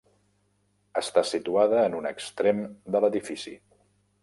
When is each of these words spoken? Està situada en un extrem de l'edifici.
Està 1.01 1.23
situada 1.33 1.83
en 1.91 1.99
un 1.99 2.09
extrem 2.13 2.65
de 2.97 3.05
l'edifici. 3.05 3.57